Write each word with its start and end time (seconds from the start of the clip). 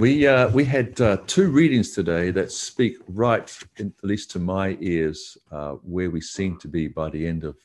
We 0.00 0.26
uh, 0.26 0.48
we 0.48 0.64
had 0.64 0.98
uh, 0.98 1.18
two 1.26 1.50
readings 1.50 1.90
today 1.90 2.30
that 2.30 2.50
speak 2.50 2.96
right, 3.06 3.54
in, 3.76 3.92
at 3.98 4.04
least 4.08 4.30
to 4.30 4.38
my 4.38 4.78
ears, 4.80 5.36
uh, 5.52 5.72
where 5.82 6.08
we 6.08 6.22
seem 6.22 6.58
to 6.60 6.68
be 6.68 6.88
by 6.88 7.10
the 7.10 7.26
end 7.26 7.44
of 7.44 7.58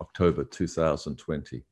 October 0.00 0.42
2020. 0.42 1.62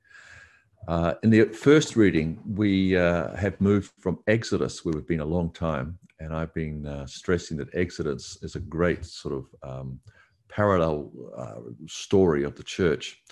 Uh, 0.87 1.14
in 1.24 1.30
the 1.30 1.46
first 1.46 1.96
reading, 1.96 2.38
we 2.54 2.96
uh, 2.96 3.34
have 3.34 3.61
moved 3.61 3.90
from 3.98 4.21
Exodus, 4.29 4.84
where 4.84 4.95
we've 4.95 5.08
been 5.08 5.19
a 5.19 5.24
long 5.24 5.53
time, 5.53 5.98
and 6.20 6.32
I've 6.32 6.54
been 6.54 6.86
uh, 6.86 7.04
stressing 7.09 7.57
that 7.57 7.75
Exodus 7.75 8.38
is 8.43 8.54
a 8.54 8.61
great 8.61 9.04
sort 9.04 9.34
of 9.34 9.46
um, 9.68 9.98
parallel 10.48 11.11
story 11.88 12.45
of 12.45 12.54
the 12.54 12.62
church 12.62 13.25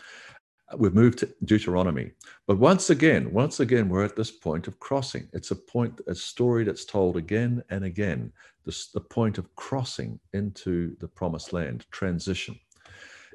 we've 0.77 0.95
moved 0.95 1.19
to 1.19 1.29
Deuteronomy. 1.45 2.13
But 2.47 2.59
once 2.59 2.91
again, 2.91 3.33
once 3.33 3.61
again, 3.61 3.89
we're 3.89 4.05
at 4.05 4.17
this 4.17 4.31
point 4.31 4.67
of 4.67 4.81
crossing. 4.81 5.29
It's 5.33 5.51
a 5.51 5.57
point, 5.57 6.01
a 6.07 6.15
story 6.15 6.65
that's 6.65 6.85
told 6.85 7.17
again 7.17 7.63
and 7.71 7.85
again, 7.85 8.33
the 8.65 9.01
point 9.01 9.39
of 9.39 9.55
crossing 9.57 10.19
into 10.33 10.97
the 11.01 11.09
promised 11.09 11.53
land, 11.53 11.87
transition. 11.91 12.59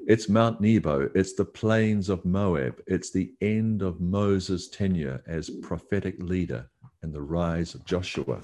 It's 0.06 0.28
Mount 0.28 0.60
Nebo, 0.60 1.10
it's 1.14 1.34
the 1.34 1.44
plains 1.44 2.08
of 2.08 2.24
Moab, 2.24 2.80
it's 2.86 3.10
the 3.10 3.32
end 3.42 3.82
of 3.82 4.00
Moses' 4.00 4.68
tenure 4.68 5.22
as 5.26 5.50
prophetic 5.50 6.16
leader 6.18 6.68
and 7.02 7.12
the 7.12 7.20
rise 7.20 7.74
of 7.74 7.84
Joshua. 7.84 8.40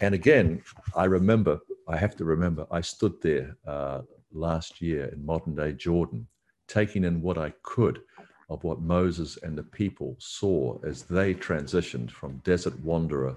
And 0.00 0.14
again, 0.14 0.62
I 0.96 1.04
remember, 1.04 1.60
I 1.86 1.98
have 1.98 2.16
to 2.16 2.24
remember, 2.24 2.66
I 2.70 2.80
stood 2.80 3.20
there 3.20 3.56
uh, 3.66 4.00
last 4.32 4.80
year 4.80 5.06
in 5.12 5.24
modern 5.24 5.54
day 5.54 5.72
Jordan 5.72 6.26
taking 6.70 7.04
in 7.04 7.20
what 7.20 7.36
I 7.36 7.52
could 7.62 8.00
of 8.48 8.64
what 8.64 8.80
Moses 8.80 9.38
and 9.42 9.56
the 9.56 9.62
people 9.62 10.16
saw 10.18 10.78
as 10.84 11.02
they 11.02 11.34
transitioned 11.34 12.10
from 12.10 12.42
desert 12.44 12.78
wanderer 12.80 13.36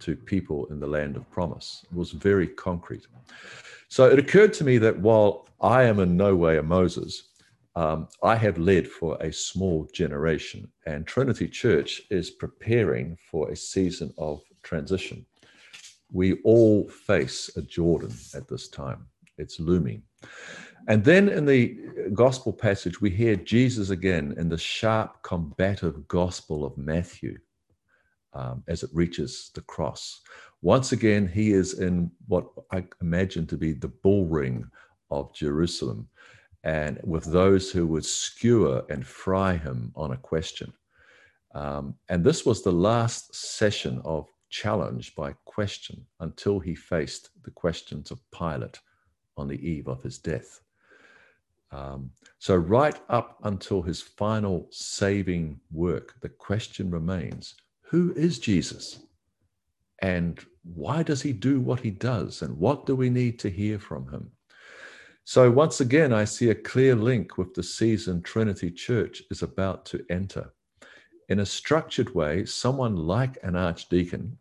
to 0.00 0.16
people 0.16 0.66
in 0.66 0.80
the 0.80 0.86
land 0.86 1.16
of 1.16 1.30
promise. 1.30 1.84
It 1.90 1.96
was 1.96 2.12
very 2.12 2.46
concrete. 2.46 3.06
So 3.88 4.08
it 4.08 4.18
occurred 4.18 4.52
to 4.54 4.64
me 4.64 4.78
that 4.78 4.98
while 4.98 5.48
I 5.60 5.82
am 5.84 6.00
in 6.00 6.16
no 6.16 6.34
way 6.34 6.58
a 6.58 6.62
Moses, 6.62 7.28
um, 7.76 8.08
I 8.22 8.34
have 8.36 8.58
led 8.58 8.88
for 8.88 9.16
a 9.20 9.32
small 9.32 9.88
generation, 9.92 10.70
and 10.86 11.06
Trinity 11.06 11.48
Church 11.48 12.02
is 12.10 12.30
preparing 12.30 13.16
for 13.30 13.50
a 13.50 13.56
season 13.56 14.12
of 14.18 14.42
transition. 14.62 15.24
We 16.12 16.40
all 16.42 16.88
face 16.88 17.50
a 17.56 17.62
Jordan 17.62 18.12
at 18.34 18.48
this 18.48 18.68
time, 18.68 19.06
it's 19.38 19.60
looming. 19.60 20.02
And 20.88 21.04
then 21.04 21.28
in 21.28 21.44
the 21.44 21.76
gospel 22.14 22.52
passage, 22.52 23.00
we 23.00 23.10
hear 23.10 23.36
Jesus 23.36 23.90
again 23.90 24.34
in 24.38 24.48
the 24.48 24.58
sharp, 24.58 25.22
combative 25.22 26.08
gospel 26.08 26.64
of 26.64 26.76
Matthew 26.78 27.38
um, 28.32 28.62
as 28.68 28.82
it 28.82 28.90
reaches 28.92 29.50
the 29.54 29.60
cross. 29.62 30.20
Once 30.62 30.92
again, 30.92 31.26
he 31.26 31.52
is 31.52 31.78
in 31.78 32.10
what 32.26 32.46
I 32.72 32.84
imagine 33.00 33.46
to 33.48 33.56
be 33.56 33.72
the 33.72 33.88
bull 33.88 34.26
ring 34.26 34.64
of 35.10 35.34
Jerusalem, 35.34 36.08
and 36.64 37.00
with 37.04 37.24
those 37.24 37.70
who 37.70 37.86
would 37.86 38.04
skewer 38.04 38.84
and 38.90 39.06
fry 39.06 39.56
him 39.56 39.92
on 39.96 40.12
a 40.12 40.16
question. 40.16 40.72
Um, 41.54 41.94
and 42.08 42.22
this 42.22 42.46
was 42.46 42.62
the 42.62 42.72
last 42.72 43.34
session 43.34 44.00
of 44.04 44.28
challenge 44.50 45.14
by 45.14 45.32
question 45.44 46.06
until 46.20 46.60
he 46.60 46.74
faced 46.74 47.30
the 47.42 47.50
questions 47.50 48.10
of 48.10 48.20
Pilate 48.30 48.78
on 49.36 49.48
the 49.48 49.68
eve 49.68 49.88
of 49.88 50.02
his 50.02 50.18
death. 50.18 50.60
Um, 51.72 52.10
so, 52.38 52.56
right 52.56 52.98
up 53.08 53.38
until 53.44 53.82
his 53.82 54.00
final 54.00 54.66
saving 54.70 55.60
work, 55.70 56.14
the 56.20 56.28
question 56.28 56.90
remains 56.90 57.54
who 57.82 58.12
is 58.14 58.38
Jesus? 58.38 59.00
And 60.00 60.40
why 60.62 61.02
does 61.02 61.22
he 61.22 61.32
do 61.32 61.60
what 61.60 61.80
he 61.80 61.90
does? 61.90 62.42
And 62.42 62.56
what 62.56 62.86
do 62.86 62.94
we 62.96 63.10
need 63.10 63.38
to 63.40 63.50
hear 63.50 63.78
from 63.78 64.08
him? 64.10 64.30
So, 65.24 65.50
once 65.50 65.80
again, 65.80 66.12
I 66.12 66.24
see 66.24 66.50
a 66.50 66.54
clear 66.54 66.94
link 66.96 67.38
with 67.38 67.54
the 67.54 67.62
season 67.62 68.22
Trinity 68.22 68.70
Church 68.70 69.22
is 69.30 69.42
about 69.42 69.84
to 69.86 70.04
enter. 70.10 70.52
In 71.28 71.40
a 71.40 71.46
structured 71.46 72.12
way, 72.14 72.44
someone 72.44 72.96
like 72.96 73.38
an 73.44 73.54
archdeacon, 73.54 74.36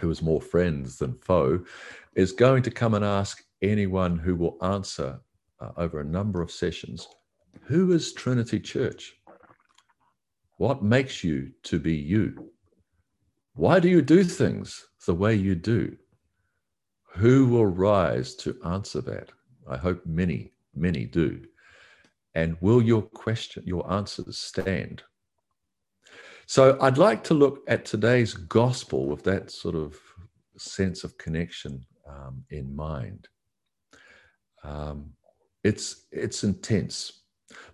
who 0.00 0.10
is 0.10 0.22
more 0.22 0.40
friends 0.40 0.98
than 0.98 1.18
foe, 1.18 1.64
is 2.14 2.30
going 2.30 2.62
to 2.62 2.70
come 2.70 2.94
and 2.94 3.04
ask 3.04 3.42
anyone 3.62 4.18
who 4.18 4.36
will 4.36 4.56
answer 4.62 5.20
uh, 5.62 5.70
over 5.76 6.00
a 6.00 6.04
number 6.04 6.42
of 6.42 6.50
sessions 6.50 7.06
who 7.62 7.92
is 7.92 8.12
Trinity 8.12 8.58
Church? 8.58 9.14
What 10.58 10.82
makes 10.82 11.22
you 11.22 11.52
to 11.64 11.78
be 11.78 11.94
you? 11.94 12.50
Why 13.54 13.80
do 13.80 13.88
you 13.88 14.02
do 14.02 14.24
things 14.24 14.86
the 15.06 15.14
way 15.14 15.34
you 15.34 15.54
do? 15.54 15.96
Who 17.14 17.46
will 17.46 17.66
rise 17.66 18.34
to 18.36 18.58
answer 18.64 19.00
that? 19.02 19.30
I 19.68 19.76
hope 19.76 20.04
many, 20.06 20.52
many 20.74 21.04
do. 21.04 21.42
And 22.34 22.56
will 22.60 22.80
your 22.80 23.02
question, 23.02 23.62
your 23.66 23.90
answers 23.92 24.38
stand? 24.38 25.02
So 26.46 26.78
I'd 26.80 26.98
like 26.98 27.22
to 27.24 27.34
look 27.34 27.60
at 27.68 27.84
today's 27.84 28.34
gospel 28.34 29.06
with 29.06 29.22
that 29.24 29.50
sort 29.50 29.74
of 29.74 29.98
sense 30.56 31.04
of 31.04 31.18
connection 31.18 31.84
um, 32.08 32.44
in 32.50 32.74
mind. 32.74 33.28
Um, 34.64 35.12
it's 35.64 36.06
it's 36.10 36.44
intense. 36.44 37.22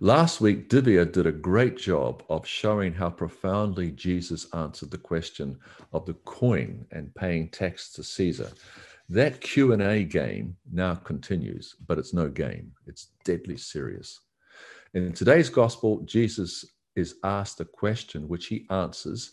Last 0.00 0.40
week, 0.40 0.68
Divya 0.68 1.10
did 1.10 1.26
a 1.26 1.32
great 1.32 1.76
job 1.76 2.22
of 2.28 2.46
showing 2.46 2.92
how 2.92 3.10
profoundly 3.10 3.90
Jesus 3.92 4.46
answered 4.54 4.90
the 4.90 4.98
question 4.98 5.58
of 5.92 6.06
the 6.06 6.14
coin 6.14 6.86
and 6.92 7.14
paying 7.14 7.48
tax 7.48 7.92
to 7.92 8.02
Caesar. 8.02 8.50
That 9.08 9.40
Q&A 9.40 10.04
game 10.04 10.56
now 10.72 10.94
continues, 10.94 11.76
but 11.86 11.98
it's 11.98 12.12
no 12.12 12.28
game. 12.28 12.72
It's 12.86 13.08
deadly 13.24 13.56
serious. 13.56 14.20
In 14.94 15.12
today's 15.12 15.48
gospel, 15.48 16.00
Jesus 16.04 16.64
is 16.94 17.16
asked 17.24 17.60
a 17.60 17.64
question 17.64 18.28
which 18.28 18.46
he 18.46 18.66
answers, 18.70 19.30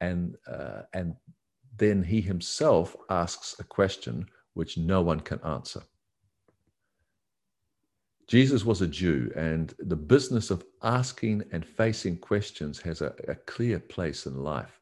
and, 0.00 0.36
uh, 0.46 0.82
and 0.92 1.14
then 1.76 2.02
he 2.02 2.20
himself 2.20 2.96
asks 3.10 3.56
a 3.58 3.64
question 3.64 4.26
which 4.54 4.76
no 4.76 5.02
one 5.02 5.20
can 5.20 5.40
answer. 5.44 5.82
Jesus 8.28 8.62
was 8.62 8.82
a 8.82 8.86
Jew, 8.86 9.32
and 9.36 9.74
the 9.78 9.96
business 9.96 10.50
of 10.50 10.62
asking 10.82 11.44
and 11.50 11.64
facing 11.64 12.18
questions 12.18 12.78
has 12.82 13.00
a, 13.00 13.14
a, 13.26 13.34
clear 13.34 13.78
place 13.78 14.26
in 14.26 14.36
life. 14.44 14.80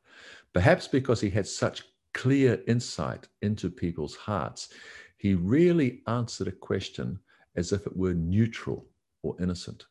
Perhaps 0.53 0.89
because 0.89 1.21
he 1.21 1.31
had 1.31 1.47
such 1.47 1.85
clear 2.13 2.61
insight 2.67 3.29
into 3.43 3.71
people's 3.71 4.17
hearts, 4.17 4.71
he 5.17 5.35
really 5.35 6.03
answered 6.09 6.49
a 6.49 6.53
question 6.53 7.21
as 7.55 7.71
if 7.71 7.87
it 7.87 7.97
were 7.97 8.15
neutral 8.15 8.85
or 9.23 9.37
innocent. 9.41 9.87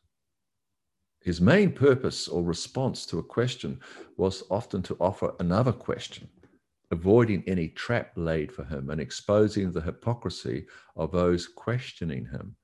His 1.24 1.40
main 1.40 1.72
purpose 1.72 2.28
or 2.28 2.42
response 2.42 3.06
to 3.06 3.20
a 3.20 3.24
question 3.24 3.80
was 4.18 4.44
often 4.50 4.82
to 4.82 4.98
offer 5.00 5.34
another 5.40 5.72
question, 5.72 6.28
avoiding 6.90 7.42
any 7.46 7.68
trap 7.68 8.12
laid 8.16 8.52
for 8.52 8.64
him 8.64 8.90
and 8.90 9.00
exposing 9.00 9.72
the 9.72 9.80
hypocrisy 9.80 10.66
of 10.94 11.10
those 11.10 11.48
questioning 11.48 12.26
him 12.26 12.54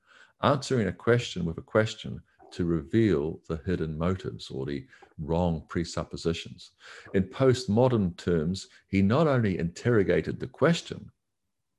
answering 0.43 0.87
a 0.87 0.91
question 0.91 1.45
with 1.45 1.57
a 1.57 1.61
question 1.61 2.21
to 2.51 2.65
reveal 2.65 3.39
the 3.47 3.59
hidden 3.65 3.97
motives 3.97 4.49
or 4.49 4.65
the 4.65 4.85
wrong 5.17 5.63
presuppositions. 5.69 6.71
In 7.13 7.23
postmodern 7.23 8.15
terms, 8.17 8.67
he 8.87 9.01
not 9.01 9.27
only 9.27 9.57
interrogated 9.57 10.39
the 10.39 10.47
question, 10.47 11.09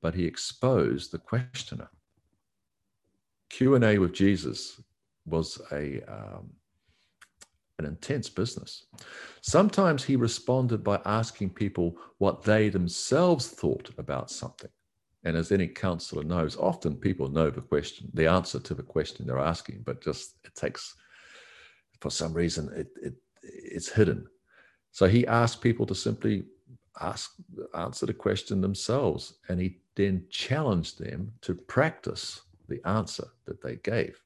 but 0.01 0.13
he 0.13 0.25
exposed 0.25 1.11
the 1.11 1.17
questioner. 1.17 1.89
Q&A 3.49 3.97
with 3.97 4.13
Jesus 4.13 4.81
was 5.25 5.61
a 5.71 6.01
um, 6.11 6.51
an 7.77 7.85
intense 7.85 8.29
business. 8.29 8.85
Sometimes 9.41 10.03
he 10.03 10.15
responded 10.15 10.83
by 10.83 10.99
asking 11.05 11.49
people 11.49 11.97
what 12.19 12.43
they 12.43 12.69
themselves 12.69 13.47
thought 13.47 13.89
about 13.97 14.31
something. 14.31 14.69
And 15.25 15.35
as 15.35 15.51
any 15.51 15.67
counselor 15.67 16.23
knows, 16.23 16.55
often 16.55 16.95
people 16.95 17.27
know 17.27 17.49
the 17.49 17.61
question, 17.61 18.09
the 18.13 18.27
answer 18.27 18.59
to 18.59 18.73
the 18.75 18.83
question 18.83 19.25
they're 19.25 19.39
asking, 19.39 19.81
but 19.83 20.03
just 20.03 20.35
it 20.45 20.53
takes, 20.55 20.95
for 21.99 22.11
some 22.11 22.33
reason, 22.33 22.71
it, 22.75 22.87
it 23.01 23.15
it's 23.41 23.89
hidden. 23.89 24.27
So 24.91 25.07
he 25.07 25.27
asked 25.27 25.61
people 25.61 25.85
to 25.87 25.95
simply 25.95 26.45
ask, 27.01 27.33
answer 27.75 28.05
the 28.05 28.13
question 28.13 28.61
themselves, 28.61 29.33
and 29.49 29.59
he 29.59 29.79
then 29.95 30.25
challenged 30.29 30.99
them 30.99 31.33
to 31.41 31.53
practice 31.53 32.41
the 32.67 32.79
answer 32.85 33.27
that 33.45 33.61
they 33.61 33.77
gave. 33.77 34.21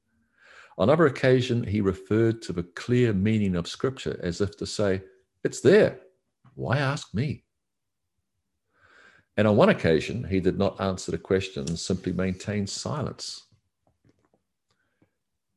On 0.78 0.90
other 0.90 1.08
occasion, 1.08 1.64
he 1.64 1.82
referred 1.82 2.42
to 2.44 2.54
the 2.54 2.64
clear 2.64 3.14
meaning 3.14 3.56
of 3.56 3.68
Scripture 3.68 4.20
as 4.22 4.42
if 4.42 4.56
to 4.58 4.66
say, 4.66 5.02
"It's 5.44 5.62
there. 5.62 6.00
Why 6.56 6.78
ask 6.78 7.14
me?" 7.14 7.46
And 9.40 9.48
on 9.48 9.56
one 9.56 9.70
occasion, 9.70 10.26
he 10.26 10.42
did 10.42 10.58
not 10.58 10.82
answer 10.82 11.12
the 11.12 11.18
question 11.18 11.66
and 11.66 11.80
simply 11.80 12.12
maintained 12.12 12.70
silence. 12.70 13.46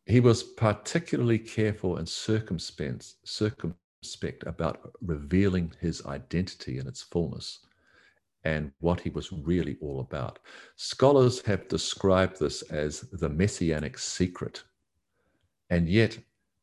He 0.06 0.20
was 0.20 0.44
particularly 0.44 1.40
careful 1.40 1.96
and 1.96 2.08
circumspect, 2.08 3.14
circumspect 3.25 4.46
about 4.46 4.93
revealing 5.00 5.73
his 5.81 6.06
identity 6.06 6.79
in 6.79 6.87
its 6.87 7.02
fullness 7.02 7.58
and 8.44 8.70
what 8.79 9.00
he 9.00 9.11
was 9.11 9.32
really 9.32 9.76
all 9.81 9.99
about. 9.99 10.38
Scholars 10.76 11.40
have 11.40 11.67
described 11.67 12.38
this 12.38 12.62
as 12.62 13.00
the 13.00 13.31
messianic 13.31 13.99
secret, 13.99 14.62
and 15.70 15.88
yet 15.88 16.17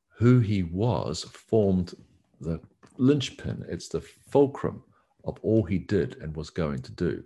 who 0.08 0.40
he 0.40 0.64
was 0.64 1.24
formed 1.24 1.96
the 2.40 2.62
linchpin, 2.98 3.66
it's 3.68 3.90
the 3.90 4.00
fulcrum 4.00 4.84
of 5.26 5.38
all 5.42 5.64
he 5.64 5.78
did 5.78 6.18
and 6.22 6.36
was 6.36 6.50
going 6.50 6.80
to 6.80 6.92
do. 6.92 7.24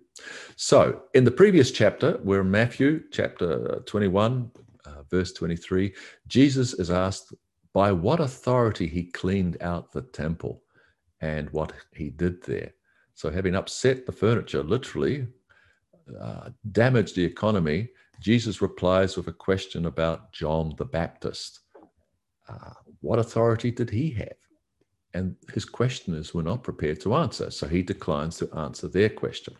So, 0.55 1.03
in 1.13 1.23
the 1.23 1.31
previous 1.31 1.71
chapter, 1.71 2.19
we're 2.23 2.41
in 2.41 2.51
Matthew 2.51 3.03
chapter 3.11 3.81
21, 3.85 4.51
uh, 4.85 5.03
verse 5.09 5.31
23, 5.33 5.93
Jesus 6.27 6.73
is 6.73 6.91
asked 6.91 7.33
by 7.73 7.91
what 7.91 8.19
authority 8.19 8.87
he 8.87 9.03
cleaned 9.03 9.57
out 9.61 9.91
the 9.91 10.01
temple 10.01 10.61
and 11.21 11.49
what 11.51 11.73
he 11.93 12.09
did 12.09 12.43
there. 12.43 12.73
So, 13.15 13.29
having 13.29 13.55
upset 13.55 14.05
the 14.05 14.11
furniture, 14.11 14.63
literally 14.63 15.27
uh, 16.19 16.49
damaged 16.71 17.15
the 17.15 17.23
economy, 17.23 17.89
Jesus 18.19 18.61
replies 18.61 19.17
with 19.17 19.27
a 19.27 19.33
question 19.33 19.85
about 19.85 20.31
John 20.33 20.73
the 20.77 20.85
Baptist. 20.85 21.59
Uh, 22.47 22.73
what 23.01 23.19
authority 23.19 23.71
did 23.71 23.89
he 23.89 24.11
have? 24.11 24.42
And 25.13 25.35
his 25.53 25.65
questioners 25.65 26.33
were 26.33 26.43
not 26.43 26.63
prepared 26.63 26.99
to 27.01 27.15
answer, 27.15 27.51
so 27.51 27.67
he 27.67 27.83
declines 27.83 28.37
to 28.37 28.51
answer 28.55 28.87
their 28.87 29.09
question. 29.09 29.55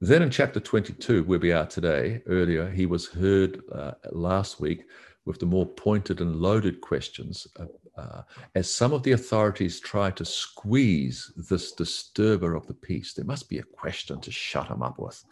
Then 0.00 0.22
in 0.22 0.30
chapter 0.30 0.60
22, 0.60 1.24
where 1.24 1.38
we 1.38 1.52
are 1.52 1.66
today, 1.66 2.22
earlier, 2.26 2.70
he 2.70 2.86
was 2.86 3.06
heard 3.06 3.62
uh, 3.72 3.92
last 4.12 4.60
week 4.60 4.84
with 5.24 5.38
the 5.38 5.46
more 5.46 5.66
pointed 5.66 6.20
and 6.20 6.36
loaded 6.36 6.80
questions 6.80 7.46
uh, 7.58 7.64
uh, 8.00 8.22
as 8.54 8.70
some 8.70 8.92
of 8.92 9.02
the 9.02 9.12
authorities 9.12 9.80
try 9.80 10.10
to 10.10 10.24
squeeze 10.24 11.32
this 11.48 11.72
disturber 11.72 12.54
of 12.54 12.66
the 12.66 12.74
peace. 12.74 13.14
There 13.14 13.24
must 13.24 13.48
be 13.48 13.58
a 13.58 13.62
question 13.62 14.20
to 14.20 14.30
shut 14.30 14.68
him 14.68 14.82
up 14.82 14.98
with. 14.98 15.24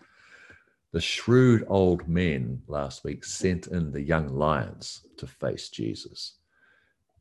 The 0.92 1.00
shrewd 1.00 1.64
old 1.68 2.08
men 2.08 2.62
last 2.66 3.04
week 3.04 3.24
sent 3.24 3.66
in 3.66 3.92
the 3.92 4.00
young 4.00 4.28
lions 4.28 5.06
to 5.18 5.26
face 5.26 5.68
Jesus. 5.68 6.36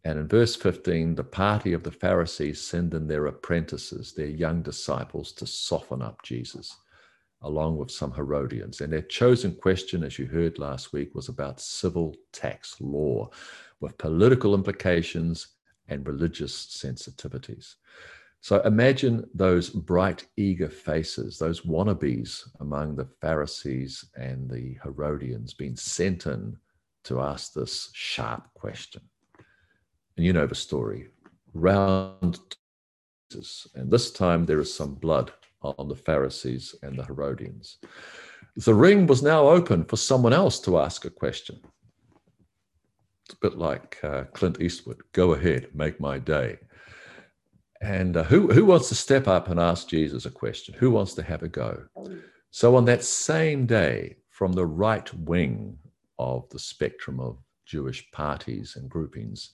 And 0.05 0.19
in 0.19 0.27
verse 0.27 0.55
15, 0.55 1.15
the 1.15 1.23
party 1.23 1.71
of 1.71 1.83
the 1.83 1.91
Pharisees 1.91 2.59
send 2.59 2.93
in 2.93 3.07
their 3.07 3.27
apprentices, 3.27 4.11
their 4.13 4.27
young 4.27 4.61
disciples, 4.61 5.31
to 5.33 5.47
soften 5.47 6.01
up 6.01 6.21
Jesus, 6.23 6.75
along 7.41 7.77
with 7.77 7.89
some 7.89 8.11
Herodians. 8.11 8.81
And 8.81 8.91
their 8.91 9.01
chosen 9.01 9.55
question, 9.55 10.03
as 10.03 10.19
you 10.19 10.25
heard 10.25 10.59
last 10.59 10.91
week, 10.91 11.15
was 11.15 11.29
about 11.29 11.61
civil 11.61 12.15
tax 12.33 12.75
law 12.81 13.29
with 13.79 13.97
political 13.97 14.55
implications 14.55 15.47
and 15.87 16.05
religious 16.05 16.53
sensitivities. 16.53 17.75
So 18.41 18.59
imagine 18.63 19.25
those 19.33 19.69
bright, 19.69 20.25
eager 20.35 20.69
faces, 20.69 21.39
those 21.39 21.61
wannabes 21.61 22.43
among 22.59 22.97
the 22.97 23.07
Pharisees 23.21 24.03
and 24.17 24.49
the 24.49 24.77
Herodians 24.83 25.53
being 25.53 25.77
sent 25.77 26.25
in 26.25 26.57
to 27.05 27.21
ask 27.21 27.53
this 27.53 27.89
sharp 27.93 28.53
question 28.53 29.01
and 30.17 30.25
you 30.25 30.33
know 30.33 30.47
the 30.47 30.55
story, 30.55 31.09
round 31.53 32.39
Jesus. 33.31 33.67
And 33.75 33.89
this 33.89 34.11
time 34.11 34.45
there 34.45 34.59
is 34.59 34.73
some 34.73 34.95
blood 34.95 35.31
on 35.61 35.87
the 35.87 35.95
Pharisees 35.95 36.75
and 36.83 36.97
the 36.97 37.05
Herodians. 37.05 37.77
The 38.55 38.73
ring 38.73 39.07
was 39.07 39.23
now 39.23 39.47
open 39.47 39.85
for 39.85 39.97
someone 39.97 40.33
else 40.33 40.59
to 40.61 40.77
ask 40.77 41.05
a 41.05 41.09
question. 41.09 41.59
It's 43.25 43.33
a 43.33 43.49
bit 43.49 43.57
like 43.57 43.97
uh, 44.03 44.25
Clint 44.33 44.61
Eastwood 44.61 45.01
go 45.13 45.33
ahead, 45.33 45.69
make 45.73 45.99
my 45.99 46.19
day. 46.19 46.59
And 47.81 48.15
uh, 48.15 48.23
who, 48.23 48.47
who 48.47 48.65
wants 48.65 48.89
to 48.89 48.95
step 48.95 49.27
up 49.27 49.49
and 49.49 49.59
ask 49.59 49.87
Jesus 49.87 50.25
a 50.25 50.31
question? 50.31 50.75
Who 50.77 50.91
wants 50.91 51.13
to 51.15 51.23
have 51.23 51.43
a 51.43 51.47
go? 51.47 51.83
So, 52.51 52.75
on 52.75 52.85
that 52.85 53.03
same 53.03 53.65
day, 53.65 54.17
from 54.29 54.53
the 54.53 54.65
right 54.65 55.11
wing 55.13 55.77
of 56.19 56.47
the 56.49 56.59
spectrum 56.59 57.19
of 57.19 57.39
Jewish 57.65 58.09
parties 58.11 58.75
and 58.75 58.89
groupings, 58.89 59.51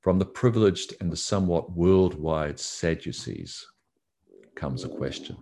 from 0.00 0.18
the 0.18 0.26
privileged 0.26 0.94
and 1.00 1.12
the 1.12 1.16
somewhat 1.16 1.72
worldwide 1.72 2.58
Sadducees 2.58 3.66
comes 4.54 4.84
a 4.84 4.88
question. 4.88 5.36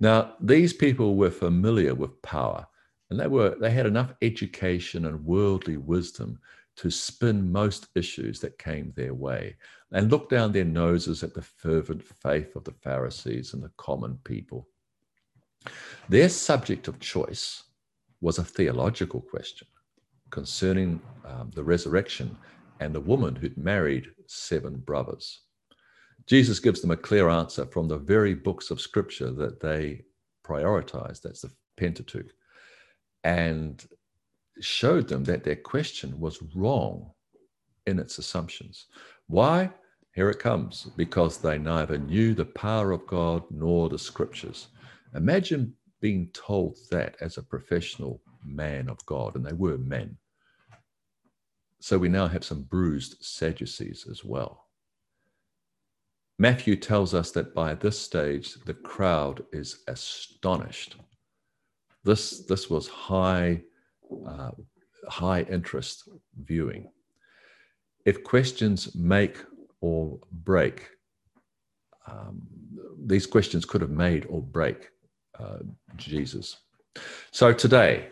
Now, 0.00 0.34
these 0.40 0.72
people 0.72 1.16
were 1.16 1.30
familiar 1.30 1.94
with 1.94 2.20
power, 2.22 2.66
and 3.10 3.20
they 3.20 3.28
were 3.28 3.56
they 3.60 3.70
had 3.70 3.86
enough 3.86 4.14
education 4.22 5.06
and 5.06 5.24
worldly 5.24 5.76
wisdom 5.76 6.38
to 6.76 6.90
spin 6.90 7.52
most 7.52 7.88
issues 7.94 8.40
that 8.40 8.58
came 8.58 8.92
their 8.96 9.14
way 9.14 9.56
and 9.92 10.10
look 10.10 10.30
down 10.30 10.52
their 10.52 10.64
noses 10.64 11.22
at 11.22 11.34
the 11.34 11.42
fervent 11.42 12.02
faith 12.02 12.56
of 12.56 12.64
the 12.64 12.72
Pharisees 12.72 13.52
and 13.52 13.62
the 13.62 13.70
common 13.76 14.18
people. 14.24 14.66
Their 16.08 16.30
subject 16.30 16.88
of 16.88 16.98
choice 16.98 17.64
was 18.20 18.38
a 18.38 18.44
theological 18.44 19.20
question 19.20 19.68
concerning 20.30 21.00
um, 21.26 21.50
the 21.54 21.62
resurrection 21.62 22.36
and 22.82 22.94
the 22.94 23.00
woman 23.00 23.36
who'd 23.36 23.56
married 23.56 24.08
seven 24.26 24.76
brothers. 24.78 25.40
Jesus 26.26 26.58
gives 26.60 26.80
them 26.80 26.90
a 26.90 26.96
clear 26.96 27.28
answer 27.28 27.66
from 27.66 27.88
the 27.88 27.98
very 27.98 28.34
books 28.34 28.70
of 28.70 28.80
scripture 28.80 29.30
that 29.32 29.60
they 29.60 30.02
prioritized, 30.44 31.22
that's 31.22 31.42
the 31.42 31.50
Pentateuch, 31.76 32.30
and 33.24 33.84
showed 34.60 35.08
them 35.08 35.24
that 35.24 35.44
their 35.44 35.56
question 35.56 36.18
was 36.20 36.42
wrong 36.54 37.10
in 37.86 37.98
its 37.98 38.18
assumptions. 38.18 38.86
Why? 39.26 39.70
Here 40.14 40.28
it 40.28 40.38
comes 40.38 40.90
because 40.96 41.38
they 41.38 41.58
neither 41.58 41.98
knew 41.98 42.34
the 42.34 42.44
power 42.44 42.92
of 42.92 43.06
God 43.06 43.44
nor 43.50 43.88
the 43.88 43.98
scriptures. 43.98 44.68
Imagine 45.14 45.74
being 46.00 46.28
told 46.34 46.76
that 46.90 47.16
as 47.20 47.38
a 47.38 47.42
professional 47.42 48.20
man 48.44 48.88
of 48.88 49.04
God, 49.06 49.36
and 49.36 49.46
they 49.46 49.54
were 49.54 49.78
men. 49.78 50.16
So 51.82 51.98
we 51.98 52.08
now 52.08 52.28
have 52.28 52.44
some 52.44 52.62
bruised 52.62 53.16
Sadducees 53.24 54.06
as 54.08 54.24
well. 54.24 54.68
Matthew 56.38 56.76
tells 56.76 57.12
us 57.12 57.32
that 57.32 57.56
by 57.56 57.74
this 57.74 57.98
stage, 57.98 58.54
the 58.66 58.74
crowd 58.74 59.44
is 59.52 59.82
astonished. 59.88 60.94
This, 62.04 62.46
this 62.46 62.70
was 62.70 62.86
high, 62.86 63.62
uh, 64.24 64.52
high 65.08 65.42
interest 65.50 66.08
viewing. 66.44 66.88
If 68.04 68.22
questions 68.22 68.94
make 68.94 69.38
or 69.80 70.20
break, 70.30 70.88
um, 72.06 72.42
these 73.04 73.26
questions 73.26 73.64
could 73.64 73.80
have 73.80 73.90
made 73.90 74.24
or 74.26 74.40
break 74.40 74.90
uh, 75.36 75.58
Jesus. 75.96 76.58
So 77.32 77.52
today, 77.52 78.10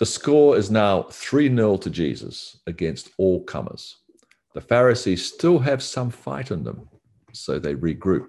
the 0.00 0.06
score 0.06 0.56
is 0.56 0.70
now 0.70 1.02
3 1.02 1.54
0 1.54 1.76
to 1.76 1.90
Jesus 1.90 2.58
against 2.66 3.10
all 3.18 3.44
comers. 3.44 3.98
The 4.54 4.62
Pharisees 4.62 5.30
still 5.30 5.58
have 5.58 5.82
some 5.82 6.08
fight 6.08 6.50
in 6.50 6.64
them, 6.64 6.88
so 7.32 7.58
they 7.58 7.74
regroup. 7.74 8.28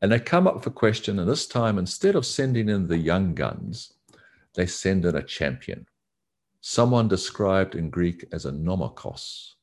And 0.00 0.10
they 0.10 0.18
come 0.18 0.46
up 0.46 0.64
a 0.64 0.70
question, 0.70 1.18
and 1.18 1.28
this 1.28 1.46
time, 1.46 1.76
instead 1.76 2.16
of 2.16 2.24
sending 2.24 2.70
in 2.70 2.86
the 2.86 2.96
young 2.96 3.34
guns, 3.34 3.92
they 4.54 4.64
send 4.64 5.04
in 5.04 5.16
a 5.16 5.22
champion, 5.22 5.86
someone 6.62 7.08
described 7.08 7.74
in 7.74 7.90
Greek 7.90 8.24
as 8.32 8.46
a 8.46 8.50
nomikos, 8.50 9.56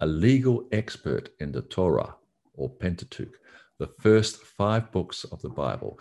a 0.00 0.06
legal 0.06 0.66
expert 0.72 1.28
in 1.38 1.52
the 1.52 1.62
Torah 1.62 2.16
or 2.54 2.68
Pentateuch, 2.68 3.38
the 3.78 3.92
first 4.00 4.38
five 4.38 4.90
books 4.90 5.22
of 5.22 5.40
the 5.42 5.48
Bible. 5.48 6.00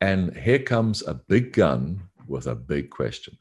And 0.00 0.34
here 0.34 0.60
comes 0.60 1.02
a 1.06 1.12
big 1.12 1.52
gun 1.52 2.08
with 2.26 2.46
a 2.46 2.54
big 2.54 2.88
question. 2.88 3.36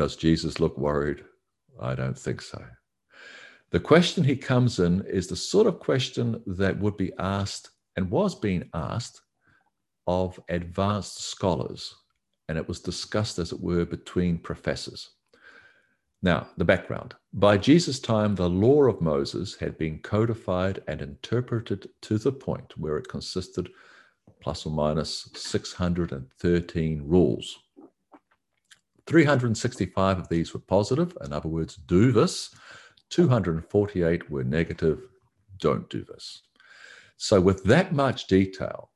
Does 0.00 0.16
Jesus 0.16 0.58
look 0.60 0.78
worried? 0.78 1.24
I 1.78 1.94
don't 1.94 2.18
think 2.18 2.40
so. 2.40 2.64
The 3.68 3.80
question 3.80 4.24
he 4.24 4.34
comes 4.34 4.78
in 4.78 5.04
is 5.04 5.26
the 5.26 5.36
sort 5.36 5.66
of 5.66 5.78
question 5.78 6.42
that 6.46 6.78
would 6.78 6.96
be 6.96 7.12
asked 7.18 7.68
and 7.96 8.10
was 8.10 8.34
being 8.34 8.70
asked 8.72 9.20
of 10.06 10.40
advanced 10.48 11.24
scholars, 11.24 11.94
and 12.48 12.56
it 12.56 12.66
was 12.66 12.80
discussed, 12.80 13.38
as 13.38 13.52
it 13.52 13.60
were, 13.60 13.84
between 13.84 14.38
professors. 14.38 15.10
Now, 16.22 16.48
the 16.56 16.64
background. 16.64 17.14
By 17.34 17.58
Jesus' 17.58 18.00
time, 18.00 18.34
the 18.34 18.48
law 18.48 18.84
of 18.84 19.02
Moses 19.02 19.54
had 19.56 19.76
been 19.76 19.98
codified 19.98 20.82
and 20.88 21.02
interpreted 21.02 21.90
to 22.00 22.16
the 22.16 22.32
point 22.32 22.72
where 22.78 22.96
it 22.96 23.10
consisted 23.10 23.68
plus 24.40 24.64
or 24.64 24.72
minus 24.72 25.28
613 25.34 27.02
rules. 27.04 27.58
365 29.10 30.18
of 30.20 30.28
these 30.28 30.54
were 30.54 30.60
positive, 30.60 31.16
in 31.24 31.32
other 31.32 31.48
words, 31.48 31.74
do 31.74 32.12
this. 32.12 32.54
248 33.08 34.30
were 34.30 34.44
negative, 34.44 35.00
don't 35.58 35.90
do 35.90 36.04
this. 36.04 36.42
So, 37.16 37.40
with 37.40 37.64
that 37.64 37.92
much 37.92 38.28
detail, 38.28 38.90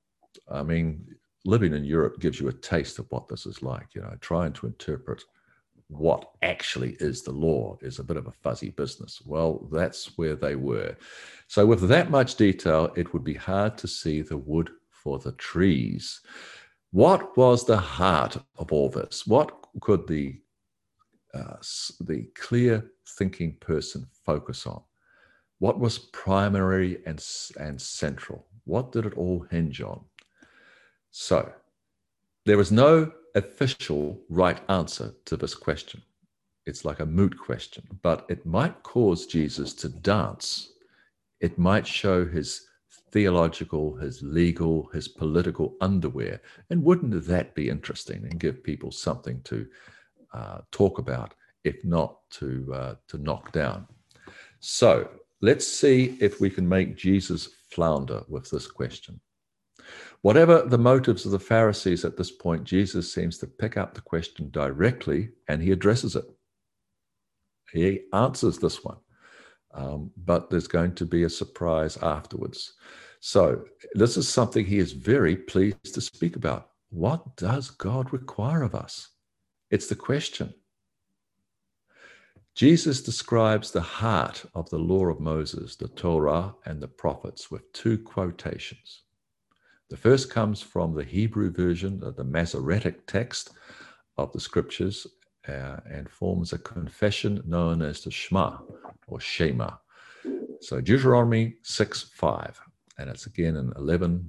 I 0.48 0.62
mean, 0.62 1.04
living 1.44 1.74
in 1.74 1.84
Europe 1.84 2.20
gives 2.20 2.38
you 2.38 2.46
a 2.46 2.52
taste 2.52 3.00
of 3.00 3.06
what 3.10 3.26
this 3.26 3.44
is 3.44 3.60
like, 3.60 3.88
you 3.96 4.02
know, 4.02 4.14
trying 4.20 4.52
to 4.52 4.66
interpret 4.66 5.20
what 5.88 6.30
actually 6.42 6.96
is 7.00 7.22
the 7.22 7.32
law 7.32 7.76
is 7.82 7.98
a 7.98 8.04
bit 8.04 8.16
of 8.16 8.28
a 8.28 8.32
fuzzy 8.32 8.70
business. 8.70 9.20
Well, 9.26 9.68
that's 9.72 10.16
where 10.16 10.36
they 10.36 10.54
were. 10.54 10.96
So, 11.48 11.66
with 11.66 11.88
that 11.88 12.08
much 12.08 12.36
detail, 12.36 12.92
it 12.94 13.12
would 13.12 13.24
be 13.24 13.34
hard 13.34 13.76
to 13.78 13.88
see 13.88 14.22
the 14.22 14.38
wood 14.38 14.70
for 14.90 15.18
the 15.18 15.32
trees. 15.32 16.20
What 16.92 17.36
was 17.36 17.66
the 17.66 17.78
heart 17.78 18.36
of 18.56 18.70
all 18.70 18.88
this? 18.88 19.26
What 19.26 19.63
could 19.80 20.06
the 20.06 20.40
uh, 21.34 21.56
the 22.00 22.28
clear 22.36 22.90
thinking 23.18 23.56
person 23.60 24.06
focus 24.24 24.66
on? 24.66 24.80
What 25.58 25.80
was 25.80 25.98
primary 25.98 26.98
and, 27.06 27.24
and 27.58 27.80
central? 27.80 28.46
What 28.64 28.92
did 28.92 29.06
it 29.06 29.16
all 29.16 29.46
hinge 29.50 29.80
on? 29.80 30.00
So, 31.10 31.52
there 32.46 32.60
is 32.60 32.70
no 32.70 33.12
official 33.34 34.20
right 34.28 34.60
answer 34.68 35.14
to 35.24 35.36
this 35.36 35.54
question. 35.54 36.02
It's 36.66 36.84
like 36.84 37.00
a 37.00 37.06
moot 37.06 37.38
question, 37.38 37.84
but 38.02 38.26
it 38.28 38.46
might 38.46 38.82
cause 38.82 39.26
Jesus 39.26 39.74
to 39.74 39.88
dance. 39.88 40.72
It 41.40 41.58
might 41.58 41.86
show 41.86 42.24
his 42.24 42.66
theological, 43.14 43.94
his 43.94 44.20
legal, 44.22 44.90
his 44.92 45.06
political 45.06 45.76
underwear. 45.80 46.42
And 46.68 46.82
wouldn't 46.82 47.26
that 47.26 47.54
be 47.54 47.70
interesting 47.70 48.26
and 48.28 48.40
give 48.40 48.64
people 48.64 48.90
something 48.90 49.40
to 49.44 49.66
uh, 50.34 50.58
talk 50.72 50.98
about, 50.98 51.32
if 51.62 51.84
not 51.84 52.28
to, 52.32 52.74
uh, 52.74 52.94
to 53.06 53.18
knock 53.18 53.52
down? 53.52 53.86
So 54.58 55.08
let's 55.40 55.64
see 55.66 56.18
if 56.20 56.40
we 56.40 56.50
can 56.50 56.68
make 56.68 56.96
Jesus 56.96 57.50
flounder 57.70 58.24
with 58.28 58.50
this 58.50 58.66
question. 58.66 59.20
Whatever 60.22 60.62
the 60.62 60.78
motives 60.78 61.24
of 61.24 61.30
the 61.30 61.38
Pharisees 61.38 62.04
at 62.04 62.16
this 62.16 62.32
point, 62.32 62.64
Jesus 62.64 63.12
seems 63.12 63.38
to 63.38 63.46
pick 63.46 63.76
up 63.76 63.94
the 63.94 64.00
question 64.00 64.50
directly 64.50 65.28
and 65.48 65.62
he 65.62 65.70
addresses 65.70 66.16
it. 66.16 66.24
He 67.72 68.00
answers 68.12 68.58
this 68.58 68.82
one, 68.82 68.96
um, 69.72 70.10
but 70.16 70.50
there's 70.50 70.66
going 70.66 70.96
to 70.96 71.04
be 71.04 71.22
a 71.22 71.30
surprise 71.30 71.96
afterwards. 71.98 72.74
So, 73.26 73.64
this 73.94 74.18
is 74.18 74.28
something 74.28 74.66
he 74.66 74.78
is 74.78 74.92
very 74.92 75.34
pleased 75.34 75.94
to 75.94 76.02
speak 76.02 76.36
about. 76.36 76.72
What 76.90 77.36
does 77.36 77.70
God 77.70 78.12
require 78.12 78.62
of 78.62 78.74
us? 78.74 79.08
It's 79.70 79.86
the 79.86 79.96
question. 79.96 80.52
Jesus 82.54 83.00
describes 83.00 83.70
the 83.70 83.80
heart 83.80 84.44
of 84.54 84.68
the 84.68 84.78
law 84.78 85.06
of 85.06 85.20
Moses, 85.20 85.74
the 85.74 85.88
Torah, 85.88 86.54
and 86.66 86.82
the 86.82 86.86
prophets 86.86 87.50
with 87.50 87.72
two 87.72 87.96
quotations. 87.96 89.04
The 89.88 89.96
first 89.96 90.28
comes 90.28 90.60
from 90.60 90.94
the 90.94 91.04
Hebrew 91.04 91.50
version 91.50 92.04
of 92.04 92.16
the 92.16 92.24
Masoretic 92.24 93.06
text 93.06 93.52
of 94.18 94.34
the 94.34 94.40
scriptures 94.40 95.06
uh, 95.48 95.78
and 95.90 96.10
forms 96.10 96.52
a 96.52 96.58
confession 96.58 97.42
known 97.46 97.80
as 97.80 98.02
the 98.02 98.10
Shema 98.10 98.58
or 99.06 99.18
Shema. 99.18 99.70
So 100.60 100.82
Deuteronomy 100.82 101.54
6 101.62 102.02
5, 102.02 102.60
and 102.98 103.10
it's 103.10 103.26
again 103.26 103.56
in 103.56 103.72
11, 103.76 104.24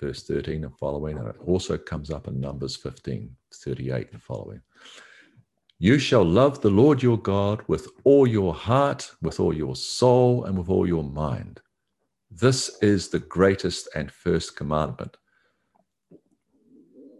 verse 0.00 0.22
13 0.22 0.64
and 0.64 0.76
following, 0.78 1.18
and 1.18 1.28
it 1.28 1.36
also 1.46 1.76
comes 1.76 2.10
up 2.10 2.28
in 2.28 2.40
Numbers 2.40 2.76
15, 2.76 3.34
38 3.52 4.12
and 4.12 4.22
following. 4.22 4.60
You 5.78 5.98
shall 5.98 6.24
love 6.24 6.60
the 6.60 6.70
Lord 6.70 7.02
your 7.02 7.18
God 7.18 7.62
with 7.66 7.88
all 8.04 8.26
your 8.26 8.52
heart, 8.52 9.10
with 9.22 9.40
all 9.40 9.54
your 9.54 9.74
soul, 9.74 10.44
and 10.44 10.58
with 10.58 10.68
all 10.68 10.86
your 10.86 11.04
mind. 11.04 11.60
This 12.30 12.76
is 12.82 13.08
the 13.08 13.18
greatest 13.18 13.88
and 13.94 14.12
first 14.12 14.56
commandment. 14.56 15.16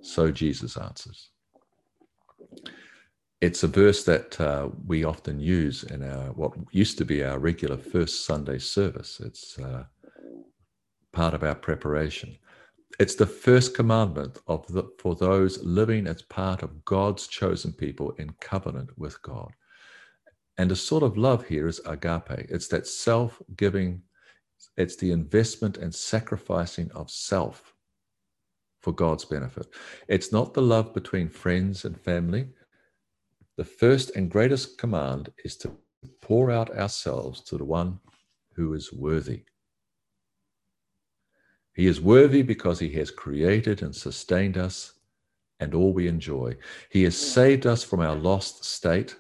So 0.03 0.31
Jesus 0.31 0.77
answers. 0.77 1.31
It's 3.41 3.63
a 3.63 3.69
verse 3.69 4.05
that 4.05 4.39
uh, 4.39 4.69
we 4.87 5.05
often 5.05 5.41
use 5.41 5.83
in 5.85 6.03
our 6.03 6.33
what 6.33 6.53
used 6.73 6.99
to 6.99 7.07
be 7.07 7.25
our 7.25 7.39
regular 7.39 7.79
first 7.79 8.27
Sunday 8.27 8.59
service. 8.59 9.21
It's 9.25 9.59
uh, 9.59 9.85
part 11.13 11.35
of 11.35 11.43
our 11.43 11.55
preparation. 11.55 12.37
It's 12.99 13.15
the 13.15 13.27
first 13.27 13.75
commandment 13.75 14.39
of 14.47 14.67
the, 14.69 14.85
for 14.99 15.15
those 15.15 15.63
living 15.63 16.07
as 16.07 16.23
part 16.23 16.63
of 16.63 16.85
God's 16.85 17.27
chosen 17.27 17.73
people 17.73 18.13
in 18.13 18.31
covenant 18.41 18.91
with 18.99 19.21
God. 19.23 19.53
And 20.59 20.71
the 20.71 20.77
sort 20.77 21.03
of 21.03 21.17
love 21.17 21.47
here 21.47 21.69
is 21.69 21.81
agape. 21.87 22.47
It's 22.51 22.69
that 22.69 22.87
self 22.87 23.41
giving 23.57 24.03
it's 24.77 24.97
the 24.97 25.13
investment 25.13 25.77
and 25.79 25.95
sacrificing 25.95 26.91
of 26.93 27.11
self 27.11 27.75
for 28.81 28.93
God's 28.93 29.25
benefit. 29.25 29.67
It's 30.09 30.33
not 30.33 30.55
the 30.55 30.63
love 30.63 30.95
between 30.95 31.29
friends 31.29 31.85
and 31.85 32.01
family. 32.01 32.49
The 33.57 33.65
first 33.65 34.17
and 34.17 34.31
greatest 34.31 34.79
command 34.79 35.33
is 35.45 35.57
to 35.59 35.77
pour 36.23 36.51
out 36.51 36.71
ourselves 36.71 37.43
to 37.43 37.59
the 37.59 37.65
one 37.65 38.01
who 38.55 38.75
is 38.75 38.93
worthy. 38.93 39.45
He 41.75 41.87
is 41.87 42.01
worthy 42.01 42.43
because 42.43 42.79
he 42.79 42.91
has 42.95 43.11
created 43.11 43.83
and 43.83 43.95
sustained 43.95 44.59
us 44.59 44.95
and 45.61 45.75
all 45.75 45.93
we 45.93 46.09
enjoy. 46.09 46.57
He 46.91 47.05
has 47.05 47.17
saved 47.17 47.67
us 47.67 47.85
from 47.85 48.01
our 48.01 48.17
lost 48.17 48.65
state 48.65 49.17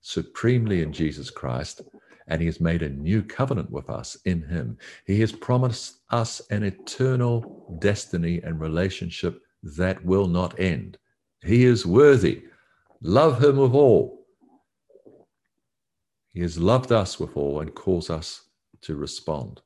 supremely 0.00 0.82
in 0.82 0.92
Jesus 0.92 1.30
Christ 1.30 1.82
and 2.26 2.40
he 2.40 2.46
has 2.46 2.60
made 2.60 2.82
a 2.82 2.88
new 2.88 3.22
covenant 3.22 3.70
with 3.70 3.90
us 3.90 4.16
in 4.24 4.42
him. 4.42 4.78
He 5.06 5.20
has 5.20 5.32
promised 5.32 6.00
us 6.10 6.40
an 6.50 6.62
eternal 6.62 7.78
destiny 7.80 8.40
and 8.42 8.60
relationship 8.60 9.42
that 9.76 10.04
will 10.04 10.26
not 10.26 10.58
end. 10.58 10.98
He 11.42 11.64
is 11.64 11.84
worthy. 11.86 12.44
Love 13.02 13.42
him 13.42 13.56
with 13.56 13.72
all. 13.72 14.26
He 16.32 16.40
has 16.40 16.58
loved 16.58 16.92
us 16.92 17.20
with 17.20 17.36
all 17.36 17.60
and 17.60 17.74
calls 17.74 18.10
us 18.10 18.43
to 18.84 18.96
respond. 18.96 19.60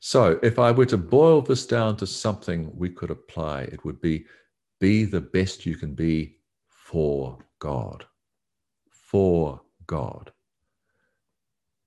So, 0.00 0.38
if 0.42 0.58
I 0.58 0.72
were 0.72 0.86
to 0.86 0.96
boil 0.96 1.42
this 1.42 1.66
down 1.66 1.96
to 1.98 2.06
something 2.06 2.70
we 2.74 2.90
could 2.90 3.10
apply, 3.10 3.62
it 3.62 3.84
would 3.84 4.00
be 4.00 4.26
be 4.80 5.04
the 5.04 5.20
best 5.20 5.64
you 5.64 5.76
can 5.76 5.94
be 5.94 6.38
for 6.68 7.38
God. 7.60 8.04
For 8.90 9.60
God. 9.86 10.32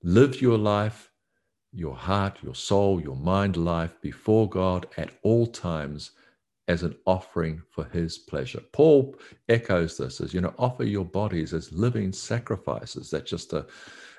Live 0.01 0.41
your 0.41 0.57
life, 0.57 1.11
your 1.73 1.95
heart, 1.95 2.37
your 2.41 2.55
soul, 2.55 3.01
your 3.01 3.17
mind 3.17 3.57
life 3.57 3.99
before 4.01 4.47
God 4.49 4.87
at 4.97 5.11
all 5.23 5.45
times 5.45 6.11
as 6.67 6.83
an 6.83 6.95
offering 7.05 7.61
for 7.69 7.85
his 7.85 8.17
pleasure. 8.17 8.61
Paul 8.71 9.15
echoes 9.49 9.97
this 9.97 10.21
as, 10.21 10.33
you 10.33 10.41
know, 10.41 10.53
offer 10.57 10.83
your 10.83 11.05
bodies 11.05 11.53
as 11.53 11.71
living 11.71 12.11
sacrifices. 12.11 13.09
That's 13.11 13.29
just 13.29 13.53
a, 13.53 13.67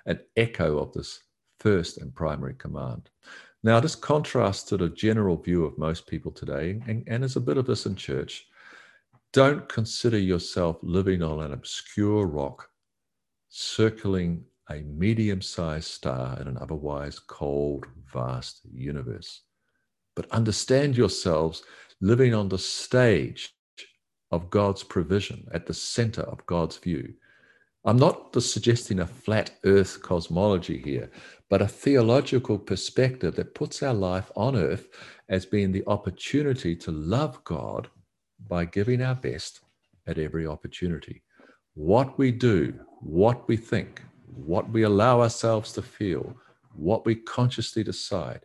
an 0.06 0.20
echo 0.36 0.78
of 0.78 0.92
this 0.92 1.20
first 1.66 1.99
and 1.99 2.14
primary 2.14 2.54
command. 2.54 3.11
Now, 3.64 3.80
this 3.80 3.96
contrasts 3.96 4.62
to 4.68 4.76
the 4.76 4.88
general 4.88 5.37
view 5.37 5.64
of 5.64 5.76
most 5.76 6.06
people 6.06 6.30
today, 6.30 6.80
and, 6.87 7.02
and 7.08 7.25
there's 7.25 7.35
a 7.35 7.40
bit 7.40 7.56
of 7.56 7.66
this 7.66 7.87
in 7.87 7.96
church. 7.96 8.46
Don't 9.32 9.68
consider 9.68 10.16
yourself 10.16 10.76
living 10.82 11.25
on 11.25 11.40
an 11.40 11.52
obscure 11.52 12.25
rock 12.25 12.68
circling 13.49 14.44
a 14.70 14.82
medium 14.82 15.42
sized 15.42 15.90
star 15.90 16.38
in 16.40 16.46
an 16.46 16.56
otherwise 16.61 17.18
cold, 17.18 17.85
vast 18.12 18.61
universe. 18.73 19.42
But 20.14 20.30
understand 20.30 20.96
yourselves 20.96 21.64
living 22.00 22.32
on 22.32 22.49
the 22.49 22.58
stage 22.58 23.52
of 24.30 24.50
God's 24.50 24.85
provision, 24.85 25.49
at 25.52 25.66
the 25.66 25.75
center 25.75 26.23
of 26.23 26.46
God's 26.46 26.76
view. 26.76 27.14
I'm 27.87 27.99
not 27.99 28.35
suggesting 28.43 28.99
a 28.99 29.07
flat 29.07 29.52
earth 29.64 30.02
cosmology 30.02 30.78
here, 30.78 31.09
but 31.49 31.62
a 31.62 31.69
theological 31.69 32.59
perspective 32.59 33.37
that 33.37 33.55
puts 33.55 33.81
our 33.81 33.95
life 33.95 34.28
on 34.35 34.57
earth 34.57 34.88
as 35.28 35.47
being 35.47 35.71
the 35.71 35.85
opportunity 35.87 36.75
to 36.75 36.90
love 36.90 37.43
God 37.45 37.88
by 38.49 38.64
giving 38.64 39.02
our 39.02 39.14
best 39.14 39.61
at 40.09 40.19
every 40.19 40.49
opportunity. 40.49 41.23
What 41.75 42.19
we 42.19 42.33
do, 42.33 42.75
what 43.00 43.47
we 43.47 43.57
think, 43.57 44.02
what 44.35 44.69
we 44.71 44.83
allow 44.83 45.21
ourselves 45.21 45.73
to 45.75 45.83
feel, 45.83 46.37
what 46.75 47.07
we 47.07 47.14
consciously 47.14 47.85
decide. 47.85 48.40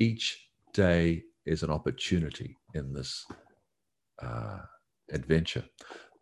Each 0.00 0.48
day 0.72 1.22
is 1.44 1.62
an 1.62 1.70
opportunity 1.70 2.56
in 2.72 2.94
this 2.94 3.26
uh, 4.22 4.60
adventure. 5.12 5.64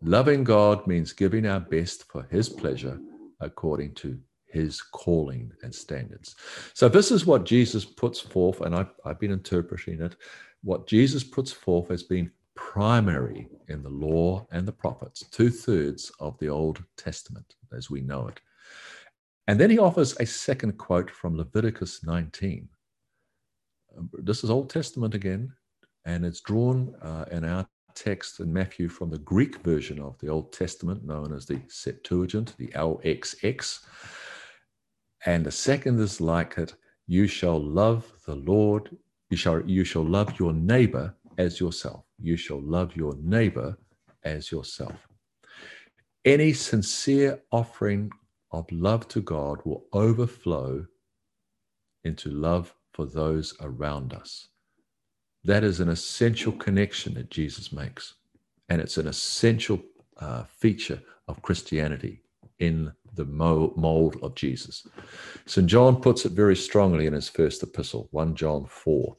Loving 0.06 0.44
God 0.44 0.86
means 0.86 1.14
giving 1.14 1.46
our 1.46 1.60
best 1.60 2.04
for 2.12 2.24
His 2.30 2.50
pleasure 2.50 3.00
according 3.40 3.94
to 3.94 4.20
His 4.44 4.82
calling 4.82 5.50
and 5.62 5.74
standards. 5.74 6.36
So, 6.74 6.90
this 6.90 7.10
is 7.10 7.24
what 7.24 7.46
Jesus 7.46 7.86
puts 7.86 8.20
forth, 8.20 8.60
and 8.60 8.74
I've, 8.74 8.92
I've 9.06 9.18
been 9.18 9.32
interpreting 9.32 10.02
it. 10.02 10.16
What 10.62 10.86
Jesus 10.86 11.24
puts 11.24 11.52
forth 11.52 11.90
as 11.90 12.02
being 12.02 12.30
primary 12.54 13.48
in 13.68 13.82
the 13.82 13.88
law 13.88 14.46
and 14.52 14.68
the 14.68 14.72
prophets, 14.72 15.24
two 15.30 15.48
thirds 15.48 16.12
of 16.20 16.38
the 16.38 16.48
Old 16.48 16.82
Testament 16.98 17.54
as 17.74 17.88
we 17.88 18.02
know 18.02 18.28
it. 18.28 18.40
And 19.46 19.58
then 19.58 19.70
he 19.70 19.78
offers 19.78 20.20
a 20.20 20.26
second 20.26 20.76
quote 20.76 21.10
from 21.10 21.36
Leviticus 21.36 22.04
19. 22.04 22.68
Um, 23.96 24.10
this 24.18 24.44
is 24.44 24.50
Old 24.50 24.68
Testament 24.68 25.14
again, 25.14 25.50
and 26.04 26.26
it's 26.26 26.40
drawn 26.42 26.94
uh, 27.00 27.24
in 27.30 27.44
our 27.44 27.66
text 27.94 28.40
in 28.40 28.52
Matthew 28.52 28.88
from 28.88 29.10
the 29.10 29.18
Greek 29.18 29.58
version 29.58 30.00
of 30.00 30.18
the 30.18 30.28
Old 30.28 30.52
Testament, 30.52 31.04
known 31.04 31.32
as 31.32 31.46
the 31.46 31.60
Septuagint, 31.68 32.56
the 32.58 32.68
LXX. 32.68 33.84
And 35.26 35.44
the 35.44 35.52
second 35.52 36.00
is 36.00 36.20
like 36.20 36.58
it 36.58 36.74
you 37.06 37.26
shall 37.26 37.62
love 37.62 38.10
the 38.26 38.34
Lord, 38.36 38.96
you 39.30 39.36
shall, 39.36 39.60
you 39.66 39.84
shall 39.84 40.04
love 40.04 40.38
your 40.38 40.52
neighbor 40.52 41.14
as 41.38 41.60
yourself. 41.60 42.04
You 42.18 42.36
shall 42.36 42.62
love 42.62 42.96
your 42.96 43.14
neighbor 43.16 43.76
as 44.22 44.50
yourself. 44.50 45.08
Any 46.24 46.52
sincere 46.52 47.42
offering 47.52 48.10
of 48.50 48.70
love 48.72 49.08
to 49.08 49.20
God 49.20 49.60
will 49.64 49.84
overflow 49.92 50.86
into 52.04 52.30
love 52.30 52.74
for 52.92 53.06
those 53.06 53.54
around 53.60 54.14
us. 54.14 54.48
That 55.44 55.62
is 55.62 55.80
an 55.80 55.88
essential 55.88 56.52
connection 56.52 57.14
that 57.14 57.30
Jesus 57.30 57.72
makes. 57.72 58.14
And 58.68 58.80
it's 58.80 58.96
an 58.96 59.06
essential 59.06 59.80
uh, 60.18 60.44
feature 60.44 61.00
of 61.28 61.42
Christianity 61.42 62.22
in 62.58 62.92
the 63.14 63.24
mold 63.24 64.16
of 64.22 64.34
Jesus. 64.34 64.86
St. 65.46 65.66
John 65.66 66.00
puts 66.00 66.24
it 66.24 66.32
very 66.32 66.56
strongly 66.56 67.06
in 67.06 67.12
his 67.12 67.28
first 67.28 67.62
epistle, 67.62 68.08
1 68.10 68.34
John 68.34 68.64
4. 68.66 69.16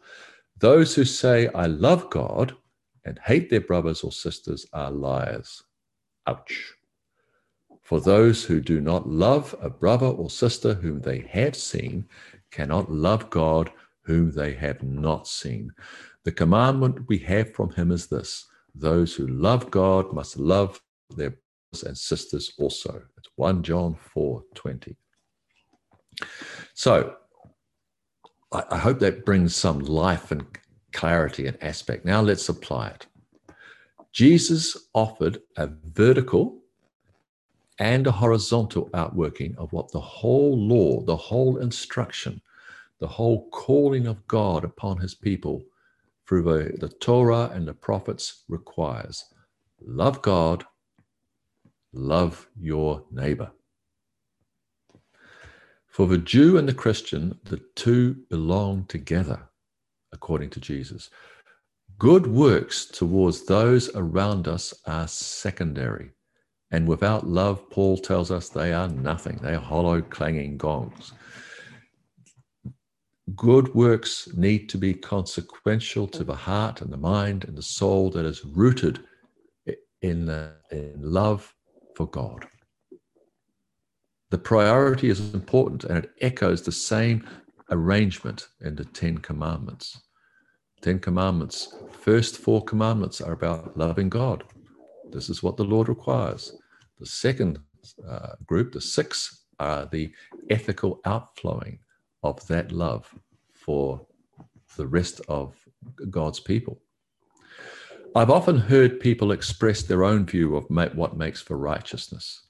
Those 0.58 0.96
who 0.96 1.06
say, 1.06 1.48
I 1.50 1.68
love 1.68 2.10
God 2.10 2.56
and 3.06 3.20
hate 3.24 3.50
their 3.50 3.62
brothers 3.62 4.04
or 4.04 4.12
sisters 4.12 4.66
are 4.74 4.92
liars. 4.92 5.64
Ouch. 6.28 6.74
For 7.82 8.02
those 8.02 8.44
who 8.44 8.60
do 8.60 8.82
not 8.82 9.08
love 9.08 9.54
a 9.62 9.70
brother 9.70 10.08
or 10.08 10.30
sister 10.30 10.74
whom 10.74 11.02
they 11.02 11.20
have 11.30 11.56
seen 11.56 12.08
cannot 12.50 12.92
love 12.92 13.30
God 13.30 13.72
whom 14.06 14.32
they 14.32 14.54
have 14.54 14.82
not 14.84 15.28
seen. 15.28 15.72
The 16.24 16.32
commandment 16.32 17.08
we 17.08 17.18
have 17.20 17.54
from 17.54 17.72
him 17.72 17.92
is 17.92 18.08
this 18.08 18.46
those 18.74 19.16
who 19.16 19.28
love 19.28 19.72
God 19.72 20.14
must 20.14 20.38
love 20.38 20.82
their 21.16 21.38
brothers 21.72 21.84
and 21.88 21.98
sisters 21.98 22.54
also. 22.58 23.02
It's 23.18 23.30
1 23.36 23.64
John 23.64 23.96
4 23.96 24.44
20. 24.54 24.96
So 26.74 27.16
I, 28.52 28.64
I 28.72 28.78
hope 28.78 29.00
that 29.00 29.26
brings 29.26 29.56
some 29.56 29.80
life 29.80 30.32
and 30.32 30.46
clarity 30.94 31.48
and 31.48 31.62
aspect. 31.62 32.06
Now 32.06 32.22
let's 32.22 32.50
apply 32.50 32.90
it. 32.90 33.08
Jesus 34.12 34.88
offered 34.94 35.40
a 35.58 35.68
vertical 35.68 36.62
and 37.80 38.08
a 38.08 38.12
horizontal 38.12 38.90
outworking 38.94 39.56
of 39.58 39.74
what 39.74 39.92
the 39.92 40.00
whole 40.00 40.58
law, 40.58 41.02
the 41.02 41.16
whole 41.16 41.58
instruction, 41.58 42.42
the 43.06 43.12
whole 43.12 43.48
calling 43.52 44.08
of 44.08 44.26
God 44.28 44.64
upon 44.64 44.98
his 44.98 45.14
people 45.14 45.62
through 46.28 46.42
the, 46.42 46.76
the 46.80 46.90
Torah 46.90 47.52
and 47.54 47.68
the 47.68 47.74
prophets 47.76 48.46
requires. 48.50 49.24
Love 49.80 50.24
God, 50.24 50.64
love 51.94 52.48
your 52.60 53.06
neighbor. 53.12 53.52
For 55.88 56.08
the 56.08 56.18
Jew 56.18 56.58
and 56.58 56.68
the 56.68 56.74
Christian, 56.74 57.38
the 57.44 57.62
two 57.76 58.16
belong 58.28 58.86
together, 58.86 59.50
according 60.12 60.50
to 60.50 60.60
Jesus. 60.60 61.12
Good 62.00 62.26
works 62.26 62.88
towards 62.88 63.46
those 63.46 63.96
around 63.96 64.48
us 64.48 64.74
are 64.88 65.08
secondary. 65.08 66.10
And 66.72 66.88
without 66.88 67.28
love, 67.28 67.70
Paul 67.70 67.98
tells 67.98 68.32
us 68.32 68.50
they 68.50 68.74
are 68.74 68.88
nothing. 68.88 69.38
They 69.44 69.54
are 69.54 69.62
hollow, 69.62 70.02
clanging 70.02 70.58
gongs. 70.58 71.14
Good 73.34 73.74
works 73.74 74.30
need 74.36 74.70
to 74.70 74.78
be 74.78 74.94
consequential 74.94 76.08
to 76.10 76.24
the 76.24 76.36
heart 76.36 76.82
and 76.82 76.94
the 76.94 76.98
mind 76.98 77.46
and 77.46 77.58
the 77.58 77.64
soul 77.64 78.12
that 78.12 78.24
is 78.24 78.46
rooted 78.46 79.00
in, 80.04 80.30
uh, 80.30 80.52
in 80.72 80.94
love 81.02 81.52
for 81.96 82.06
God. 82.06 82.46
The 84.30 84.38
priority 84.38 85.10
is 85.10 85.34
important 85.34 85.86
and 85.86 86.04
it 86.04 86.12
echoes 86.22 86.62
the 86.62 86.72
same 86.72 87.28
arrangement 87.72 88.48
in 88.62 88.76
the 88.76 88.86
Ten 88.86 89.18
Commandments. 89.18 90.00
Ten 90.82 91.00
Commandments, 91.00 91.74
first 92.02 92.38
four 92.38 92.64
commandments 92.64 93.22
are 93.22 93.34
about 93.34 93.76
loving 93.76 94.10
God. 94.10 94.44
This 95.10 95.30
is 95.30 95.42
what 95.42 95.58
the 95.58 95.64
Lord 95.64 95.90
requires. 95.90 96.56
The 97.00 97.08
second 97.08 97.58
uh, 98.08 98.34
group, 98.46 98.72
the 98.72 98.82
six, 98.82 99.46
are 99.60 99.88
the 99.92 100.12
ethical 100.52 101.00
outflowing 101.06 101.80
of 102.26 102.46
that 102.48 102.72
love 102.72 103.14
for 103.54 104.06
the 104.78 104.88
rest 104.88 105.22
of 105.28 105.56
God's 106.10 106.40
people. 106.40 106.82
I've 108.16 108.30
often 108.30 108.58
heard 108.58 109.00
people 109.00 109.32
express 109.32 109.84
their 109.84 110.04
own 110.04 110.26
view 110.26 110.56
of 110.56 110.66
what 110.70 111.18
makes 111.18 111.42
for 111.42 111.58
righteousness. 111.58 112.48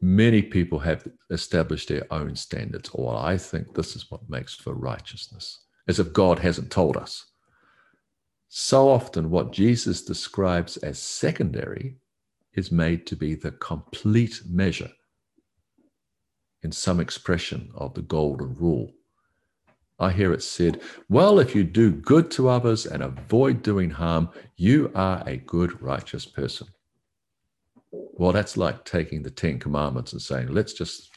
Many 0.00 0.42
people 0.42 0.78
have 0.78 1.06
established 1.30 1.88
their 1.88 2.06
own 2.10 2.34
standards, 2.34 2.88
or 2.94 3.16
I 3.16 3.36
think 3.36 3.74
this 3.74 3.96
is 3.96 4.10
what 4.10 4.30
makes 4.30 4.54
for 4.54 4.74
righteousness, 4.74 5.64
as 5.88 5.98
if 5.98 6.12
God 6.12 6.38
hasn't 6.38 6.70
told 6.70 6.96
us. 6.96 7.26
So 8.48 8.88
often, 8.88 9.30
what 9.30 9.52
Jesus 9.52 10.02
describes 10.02 10.76
as 10.78 10.98
secondary 10.98 11.96
is 12.54 12.72
made 12.72 13.06
to 13.06 13.16
be 13.16 13.34
the 13.34 13.52
complete 13.52 14.40
measure 14.48 14.90
in 16.62 16.72
some 16.72 17.00
expression 17.00 17.70
of 17.74 17.94
the 17.94 18.02
golden 18.02 18.54
rule. 18.54 18.92
I 19.98 20.12
hear 20.12 20.32
it 20.32 20.42
said, 20.42 20.80
Well, 21.08 21.38
if 21.38 21.54
you 21.54 21.62
do 21.62 21.90
good 21.90 22.30
to 22.32 22.48
others 22.48 22.86
and 22.86 23.02
avoid 23.02 23.62
doing 23.62 23.90
harm, 23.90 24.30
you 24.56 24.90
are 24.94 25.22
a 25.26 25.36
good, 25.36 25.80
righteous 25.82 26.24
person. 26.24 26.68
Well, 27.92 28.32
that's 28.32 28.56
like 28.56 28.84
taking 28.84 29.22
the 29.22 29.30
Ten 29.30 29.58
Commandments 29.58 30.12
and 30.12 30.22
saying, 30.22 30.48
Let's 30.48 30.72
just 30.72 31.10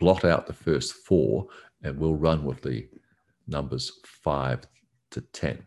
blot 0.00 0.24
out 0.24 0.46
the 0.46 0.52
first 0.52 0.94
four 0.94 1.46
and 1.82 1.98
we'll 1.98 2.16
run 2.16 2.44
with 2.44 2.60
the 2.62 2.88
numbers 3.46 3.92
five 4.04 4.66
to 5.10 5.20
10. 5.20 5.64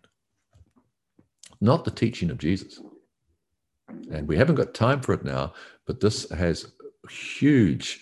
Not 1.62 1.86
the 1.86 1.92
teaching 1.92 2.30
of 2.30 2.38
Jesus. 2.38 2.80
And 4.12 4.28
we 4.28 4.36
haven't 4.36 4.56
got 4.56 4.74
time 4.74 5.02
for 5.02 5.14
it 5.14 5.24
now, 5.24 5.54
but 5.86 6.00
this 6.00 6.30
has 6.32 6.74
huge, 7.10 8.02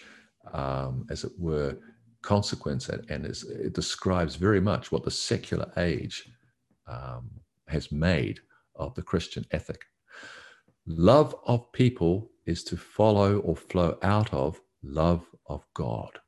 um, 0.54 1.06
as 1.10 1.24
it 1.24 1.32
were, 1.38 1.78
consequence 2.22 2.90
and, 2.90 3.26
it 3.26 3.74
describes 3.74 4.36
very 4.36 4.62
much 4.62 4.92
what 4.92 5.04
the 5.04 5.12
secular 5.12 5.72
age 5.78 6.30
um, 6.88 7.30
has 7.68 7.92
made 7.92 8.40
of 8.76 8.96
the 8.96 9.02
Christian 9.02 9.46
ethic. 9.52 9.82
Love 10.88 11.36
of 11.46 11.72
people 11.74 12.32
is 12.46 12.64
to 12.64 12.78
follow 12.78 13.40
or 13.40 13.56
flow 13.56 13.98
out 14.02 14.34
of 14.34 14.60
love 14.84 15.26
of 15.48 15.66
God. 15.74 16.20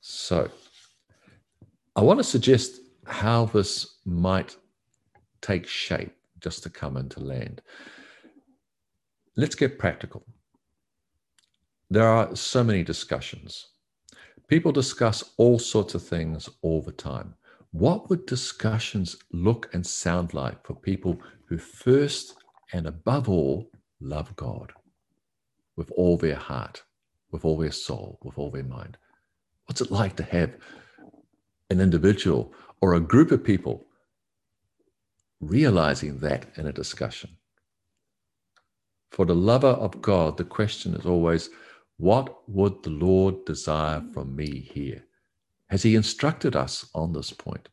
So, 0.00 0.50
I 1.94 2.02
want 2.02 2.18
to 2.18 2.24
suggest 2.24 2.80
how 3.06 3.46
this 3.46 3.98
might 4.04 4.56
take 5.42 5.66
shape 5.66 6.14
just 6.40 6.62
to 6.62 6.70
come 6.70 6.96
into 6.96 7.20
land. 7.20 7.60
Let's 9.36 9.54
get 9.54 9.78
practical. 9.78 10.24
There 11.90 12.06
are 12.06 12.34
so 12.36 12.62
many 12.62 12.82
discussions. 12.84 13.68
People 14.46 14.72
discuss 14.72 15.32
all 15.36 15.58
sorts 15.58 15.94
of 15.94 16.02
things 16.02 16.48
all 16.62 16.82
the 16.82 16.92
time. 16.92 17.34
What 17.72 18.08
would 18.08 18.26
discussions 18.26 19.16
look 19.32 19.68
and 19.74 19.86
sound 19.86 20.34
like 20.34 20.64
for 20.66 20.74
people 20.74 21.18
who 21.46 21.58
first 21.58 22.34
and 22.72 22.86
above 22.86 23.28
all 23.28 23.70
love 24.00 24.34
God 24.36 24.72
with 25.76 25.90
all 25.92 26.16
their 26.16 26.36
heart, 26.36 26.82
with 27.30 27.44
all 27.44 27.58
their 27.58 27.72
soul, 27.72 28.18
with 28.22 28.38
all 28.38 28.50
their 28.50 28.64
mind? 28.64 28.96
What's 29.66 29.80
it 29.80 29.90
like 29.90 30.16
to 30.16 30.22
have 30.22 30.56
an 31.70 31.80
individual 31.80 32.52
or 32.80 32.94
a 32.94 33.00
group 33.00 33.30
of 33.30 33.44
people 33.44 33.86
realizing 35.40 36.18
that 36.18 36.46
in 36.56 36.66
a 36.66 36.72
discussion. 36.72 37.30
For 39.10 39.24
the 39.24 39.34
lover 39.34 39.68
of 39.68 40.00
God, 40.02 40.36
the 40.36 40.44
question 40.44 40.94
is 40.94 41.06
always, 41.06 41.50
what 41.98 42.48
would 42.48 42.82
the 42.82 42.90
Lord 42.90 43.44
desire 43.44 44.02
from 44.14 44.34
me 44.34 44.60
here? 44.72 45.04
Has 45.68 45.82
He 45.82 45.94
instructed 45.94 46.56
us 46.56 46.88
on 46.94 47.12
this 47.12 47.32
point? 47.32 47.68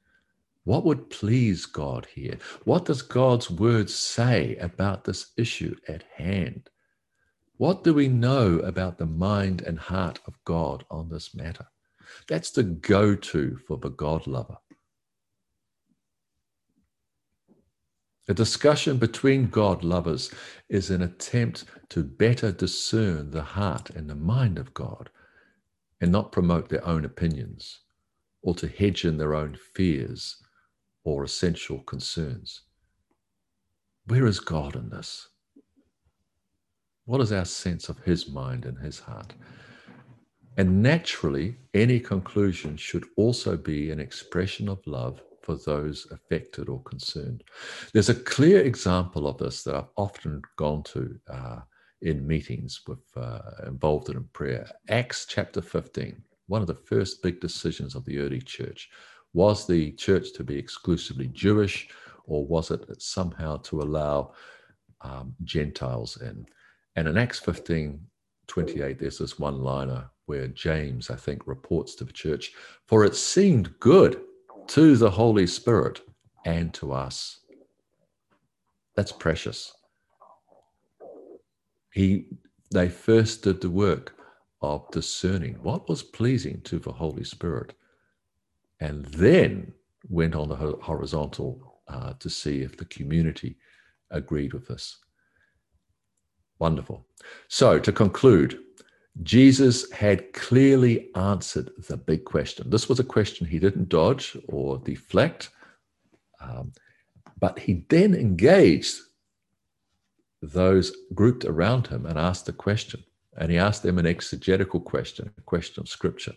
What 0.64 0.84
would 0.84 1.12
please 1.12 1.68
God 1.68 2.08
here? 2.14 2.40
What 2.64 2.86
does 2.86 3.04
God's 3.04 3.52
word 3.52 3.90
say 3.90 4.56
about 4.58 5.04
this 5.04 5.32
issue 5.38 5.76
at 5.88 6.04
hand? 6.16 6.70
What 7.58 7.84
do 7.84 7.94
we 7.94 8.08
know 8.08 8.60
about 8.60 8.98
the 8.98 9.06
mind 9.06 9.62
and 9.62 9.78
heart 9.78 10.20
of 10.26 10.44
God 10.44 10.84
on 10.90 11.08
this 11.08 11.36
matter? 11.36 11.68
That's 12.28 12.50
the 12.50 12.64
go 12.64 13.16
to 13.16 13.58
for 13.68 13.78
the 13.78 13.90
God 13.90 14.26
lover. 14.26 14.58
A 18.28 18.34
discussion 18.34 18.98
between 18.98 19.50
God 19.50 19.84
lovers 19.84 20.32
is 20.68 20.90
an 20.90 21.04
attempt 21.04 21.66
to 21.90 22.04
better 22.04 22.52
discern 22.52 23.30
the 23.30 23.44
heart 23.44 23.92
and 23.92 24.10
the 24.10 24.16
mind 24.16 24.58
of 24.58 24.74
God 24.74 25.12
and 26.02 26.12
not 26.12 26.32
promote 26.32 26.70
their 26.70 26.86
own 26.86 27.06
opinions 27.06 27.82
or 28.42 28.56
to 28.56 28.68
hedge 28.68 29.06
in 29.06 29.18
their 29.18 29.36
own 29.36 29.56
fears 29.76 30.38
or 31.04 31.24
essential 31.24 31.80
concerns. 31.82 32.62
Where 34.08 34.26
is 34.26 34.40
God 34.40 34.76
in 34.76 34.90
this? 34.90 35.28
What 37.06 37.22
is 37.22 37.32
our 37.32 37.46
sense 37.46 37.90
of 37.90 38.00
his 38.00 38.28
mind 38.28 38.66
and 38.66 38.80
his 38.80 39.00
heart? 39.00 39.36
And 40.58 40.82
naturally, 40.82 41.58
any 41.76 42.00
conclusion 42.00 42.76
should 42.78 43.06
also 43.18 43.56
be 43.56 43.92
an 43.92 44.00
expression 44.00 44.68
of 44.68 44.86
love 44.88 45.22
for 45.46 45.56
those 45.56 46.08
affected 46.12 46.68
or 46.68 46.82
concerned. 46.84 47.44
There's 47.94 48.10
a 48.10 48.16
clear 48.16 48.62
example 48.62 49.28
of 49.28 49.38
this 49.38 49.64
that 49.64 49.76
I've 49.76 49.94
often 49.96 50.42
gone 50.58 50.84
to 50.84 51.18
uh, 51.32 51.60
in 52.02 52.26
meetings 52.26 52.82
with 52.88 53.04
uh, 53.16 53.40
involved 53.68 54.10
in 54.10 54.24
prayer. 54.34 54.68
Acts 54.90 55.26
chapter 55.30 55.62
15, 55.62 56.22
one 56.48 56.62
of 56.62 56.68
the 56.68 56.74
first 56.74 57.22
big 57.22 57.40
decisions 57.40 57.96
of 57.96 58.04
the 58.06 58.20
early 58.20 58.42
church. 58.42 58.90
Was 59.34 59.68
the 59.68 59.92
church 59.92 60.34
to 60.34 60.44
be 60.44 60.58
exclusively 60.58 61.28
Jewish, 61.28 61.90
or 62.26 62.46
was 62.46 62.72
it 62.72 63.02
somehow 63.02 63.58
to 63.58 63.82
allow 63.82 64.34
um, 65.02 65.36
Gentiles 65.44 66.22
in? 66.22 66.46
And 66.96 67.08
in 67.08 67.18
Acts 67.18 67.40
15, 67.40 68.00
28, 68.48 68.98
there's 68.98 69.18
this 69.18 69.38
one 69.38 69.60
liner 69.62 70.10
where 70.26 70.48
James, 70.48 71.10
I 71.10 71.16
think, 71.16 71.46
reports 71.46 71.96
to 71.96 72.04
the 72.04 72.14
church, 72.14 72.54
for 72.88 73.04
it 73.04 73.16
seemed 73.16 73.78
good 73.80 74.22
to 74.67 74.95
the 74.95 75.12
Holy 75.12 75.47
Spirit 75.47 76.01
and 76.45 76.73
to 76.75 76.93
us. 76.93 77.39
That's 78.95 79.12
precious. 79.12 79.73
He, 81.93 82.28
they 82.71 82.89
first 82.89 83.43
did 83.43 83.62
the 83.62 83.69
work 83.69 84.13
of 84.62 84.89
discerning 84.91 85.56
what 85.62 85.88
was 85.88 86.04
pleasing 86.04 86.62
to 86.62 86.80
the 86.80 86.91
Holy 86.91 87.23
Spirit 87.23 87.73
and 88.80 89.06
then 89.06 89.73
went 90.10 90.36
on 90.36 90.49
the 90.49 90.56
horizontal 90.56 91.82
uh, 91.88 92.13
to 92.19 92.30
see 92.30 92.62
if 92.62 92.78
the 92.78 92.86
community 92.86 93.58
agreed 94.12 94.54
with 94.54 94.67
this. 94.67 94.97
Wonderful. 96.60 97.06
So, 97.47 97.80
to 97.80 97.91
conclude, 97.91 98.60
Jesus 99.23 99.89
had 99.91 100.34
clearly 100.34 101.10
answered 101.15 101.71
the 101.88 101.97
big 101.97 102.25
question. 102.25 102.69
This 102.69 102.89
was 102.89 102.99
a 102.99 103.04
question 103.04 103.47
he 103.47 103.60
didn't 103.60 103.89
dodge 103.89 104.38
or 104.47 104.78
deflect, 104.80 105.49
um, 106.41 106.73
but 107.39 107.60
he 107.60 107.86
then 107.89 108.13
engaged 108.13 108.99
those 110.41 110.95
grouped 111.13 111.45
around 111.45 111.88
him 111.88 112.06
and 112.06 112.19
asked 112.19 112.49
a 112.49 112.54
question. 112.54 113.04
And 113.38 113.51
he 113.51 113.58
asked 113.58 113.84
them 113.84 113.97
an 113.99 114.06
exegetical 114.06 114.80
question, 114.80 115.32
a 115.38 115.41
question 115.41 115.82
of 115.82 115.89
scripture, 115.89 116.34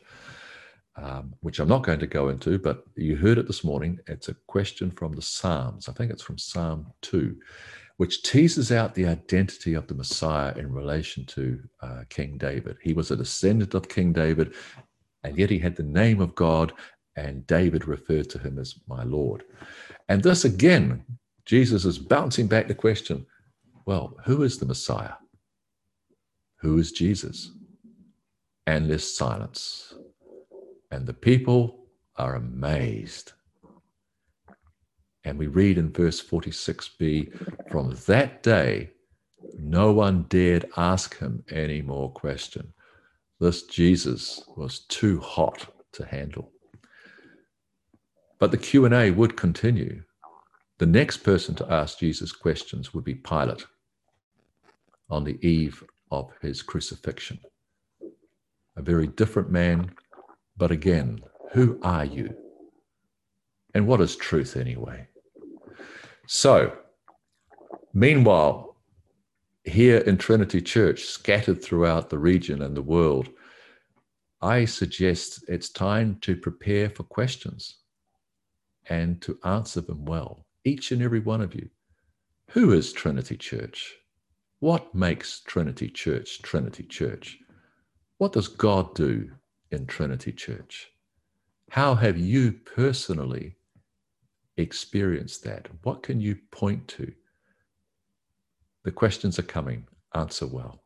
um, 0.97 1.35
which 1.41 1.59
I'm 1.59 1.69
not 1.69 1.85
going 1.85 2.01
to 2.01 2.07
go 2.07 2.29
into, 2.29 2.59
but 2.59 2.85
you 2.97 3.17
heard 3.17 3.39
it 3.39 3.47
this 3.47 3.63
morning. 3.63 4.01
It's 4.09 4.29
a 4.29 4.35
question 4.47 4.91
from 4.91 5.15
the 5.15 5.23
Psalms. 5.23 5.89
I 5.89 5.93
think 5.93 6.11
it's 6.11 6.23
from 6.23 6.39
Psalm 6.39 6.93
2 7.03 7.37
which 7.99 8.23
teases 8.23 8.71
out 8.71 8.95
the 8.95 9.07
identity 9.07 9.75
of 9.75 9.89
the 9.89 9.95
Messiah 9.95 10.55
in 10.57 10.73
relation 10.73 11.27
to 11.27 11.61
uh, 11.83 12.05
King 12.09 12.39
David. 12.39 12.77
He 12.81 12.93
was 12.95 13.11
a 13.11 13.17
descendant 13.17 13.75
of 13.75 13.89
King 13.89 14.13
David, 14.13 14.55
and 15.25 15.37
yet 15.37 15.51
he 15.51 15.59
had 15.59 15.75
the 15.75 15.83
name 15.83 16.21
of 16.21 16.35
God, 16.37 16.73
and 17.17 17.47
David 17.49 17.87
referred 17.87 18.31
to 18.31 18.39
him 18.39 18.59
as 18.59 18.77
my 18.87 19.03
Lord. 19.03 19.43
And 20.09 20.23
thus 20.23 20.45
again, 20.45 21.05
Jesus 21.45 21.85
is 21.85 21.99
bouncing 21.99 22.47
back 22.47 22.69
the 22.69 22.75
question 22.75 23.27
well, 23.85 24.15
who 24.25 24.43
is 24.43 24.59
the 24.59 24.67
Messiah? 24.67 25.15
Who 26.61 26.79
is 26.79 26.93
Jesus? 26.93 27.51
And 28.67 28.89
there's 28.89 29.17
silence. 29.17 29.95
And 30.91 31.07
the 31.07 31.15
people 31.15 31.87
are 32.17 32.35
amazed. 32.35 33.33
And 35.25 35.39
we 35.39 35.47
read 35.47 35.79
in 35.79 35.93
verse 35.93 36.23
46b 36.23 37.71
from 37.71 37.97
that 38.07 38.43
day, 38.43 38.91
no 39.59 39.93
one 39.93 40.25
dared 40.29 40.71
ask 40.77 41.19
him 41.19 41.45
any 41.51 41.83
more 41.83 42.11
question. 42.11 42.73
This 43.41 43.63
Jesus 43.65 44.43
was 44.57 44.81
too 44.81 45.21
hot 45.21 45.67
to 45.93 46.05
handle. 46.05 46.51
But 48.39 48.51
the 48.51 48.57
Q&A 48.57 49.11
would 49.11 49.37
continue. 49.37 50.03
The 50.79 50.87
next 50.87 51.19
person 51.19 51.55
to 51.57 51.73
ask 51.73 51.99
Jesus 51.99 52.33
questions 52.33 52.95
would 52.95 53.05
be 53.05 53.15
Pilate 53.15 53.65
on 55.11 55.25
the 55.25 55.39
eve 55.47 55.83
of 56.11 56.31
his 56.41 56.63
crucifixion. 56.63 57.41
A 58.77 58.83
very 58.83 59.09
different 59.09 59.51
man, 59.51 59.93
but 60.57 60.71
again, 60.71 61.21
who 61.53 61.81
are 61.83 62.05
you? 62.05 62.37
And 63.75 63.87
what 63.87 64.01
is 64.01 64.17
truth 64.17 64.57
anyway? 64.57 65.07
So, 66.27 66.77
meanwhile, 67.93 68.77
here 69.65 69.99
in 69.99 70.17
Trinity 70.17 70.61
Church, 70.61 71.05
scattered 71.05 71.63
throughout 71.63 72.11
the 72.11 72.19
region 72.19 72.63
and 72.63 72.77
the 72.77 72.83
world, 72.83 73.29
I 74.41 74.65
suggest 74.65 75.45
it's 75.49 75.69
time 75.69 76.19
to 76.23 76.37
prepare 76.37 76.89
for 76.91 77.03
questions 77.03 77.79
and 78.89 79.21
to 79.23 79.39
answer 79.45 79.81
them 79.81 80.05
well. 80.05 80.47
Each 80.65 80.93
and 80.93 81.03
every 81.03 81.21
one 81.21 81.41
of 81.41 81.55
you. 81.55 81.69
Who 82.51 82.73
is 82.73 82.93
Trinity 82.93 83.37
Church? 83.37 83.95
What 84.61 84.95
makes 84.95 85.41
Trinity 85.41 85.89
Church 85.89 86.41
Trinity 86.43 86.85
Church? 86.85 87.39
What 88.17 88.33
does 88.33 88.49
God 88.49 88.95
do 88.95 89.31
in 89.71 89.87
Trinity 89.87 90.33
Church? 90.33 90.91
How 91.71 91.95
have 91.95 92.17
you 92.19 92.53
personally 92.53 93.58
experienced 94.59 95.45
that? 95.45 95.69
What 95.83 96.03
can 96.03 96.21
you 96.21 96.37
point 96.51 96.87
to? 96.89 97.13
The 98.85 98.93
questions 98.93 99.39
are 99.39 99.43
coming. 99.43 99.87
Answer 100.15 100.47
well. 100.47 100.83